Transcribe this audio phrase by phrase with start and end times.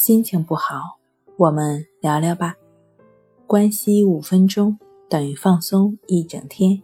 [0.00, 0.98] 心情不好，
[1.36, 2.54] 我们聊聊吧。
[3.46, 4.78] 关系五分钟
[5.10, 6.80] 等于放松一整天。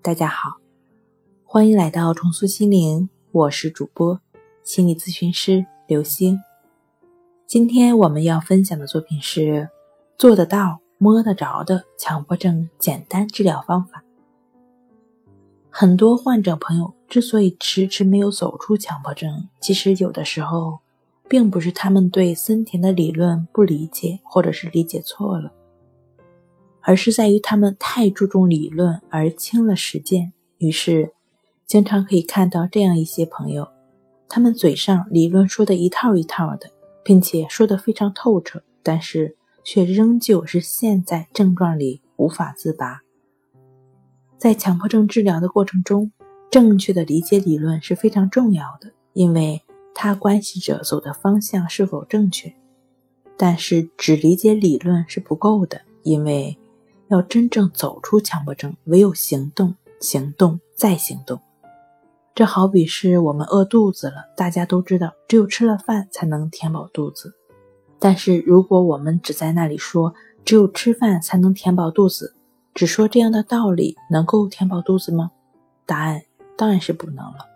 [0.00, 0.56] 大家好，
[1.44, 4.18] 欢迎来到重塑心灵，我是主播
[4.62, 6.40] 心理咨询师刘星。
[7.46, 9.68] 今天我们要分享的作品是
[10.16, 14.02] 做得到、摸得着的强迫症简单治疗方法。
[15.68, 20.78] 很多患者朋友之所以迟迟没有走出强迫症，其实有的时候。
[21.28, 25.52] 并不是他们对森田的理论不理解，或者是理解错了，
[26.82, 30.32] 而是在于他们太注重理论而轻了实践。
[30.58, 31.12] 于是，
[31.66, 33.66] 经常可以看到这样一些朋友，
[34.28, 36.70] 他们嘴上理论说的一套一套的，
[37.02, 43.00] 并且说的非常透彻，但是却仍旧是陷在症状里无法自拔。
[44.36, 46.12] 在强迫症治疗的过程中，
[46.50, 49.63] 正确的理解理论是非常重要的，因为。
[49.94, 52.52] 它关系着走的方向是否正确，
[53.36, 56.58] 但是只理解理论是不够的，因为
[57.08, 61.40] 要真正走出强迫症，唯有行动，行动再行动。
[62.34, 67.32] 这好比是我们饿肚子了，大家都知道，只有吃了饭才能填饱肚子。
[68.00, 70.12] 但是如果我们只在那里说
[70.44, 72.34] 只有吃饭才能填饱肚子，
[72.74, 75.30] 只说这样的道理，能够填饱肚子吗？
[75.86, 76.22] 答案
[76.56, 77.53] 当然是不能了。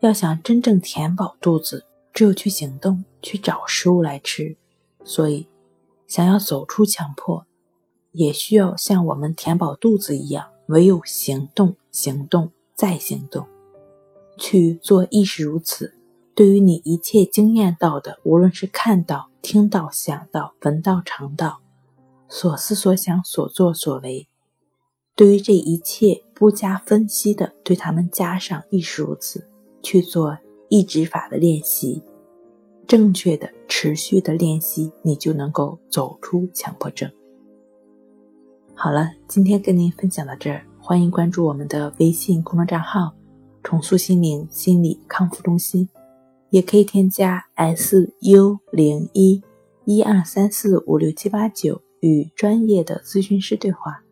[0.00, 1.84] 要想真正填饱肚子，
[2.14, 4.56] 只有去行动，去找食物来吃。
[5.04, 5.46] 所以，
[6.06, 7.44] 想要走出强迫，
[8.12, 13.46] 也需要像我们填饱肚子一样，唯有行动，行动再行动，
[14.38, 15.06] 去做。
[15.10, 15.94] 亦是如此。
[16.34, 21.60] 对于你一切经验到的，无论是看到、听到、想到、闻到、尝到，
[22.26, 24.26] 所思所想、所作所为，
[25.14, 29.49] 对于这一切不加分析的，对他们加上亦是如此。
[29.82, 30.36] 去做
[30.68, 32.02] 抑制法的练习，
[32.86, 37.10] 正确的、持续的练习，你就能够走出强迫症。
[38.74, 43.14] 好了，今天跟您分享到这儿，欢迎关注我们的微信公众账号
[43.62, 45.88] “重塑心灵心理康复中心”，
[46.50, 49.42] 也可以添加 “s u 零一
[49.84, 54.02] 一二三四五六七八九”与专业的咨询师对话。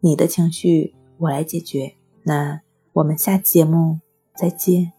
[0.00, 1.94] 你的情绪我来解决。
[2.24, 2.60] 那
[2.92, 4.00] 我们下期节目。
[4.36, 4.95] 再见。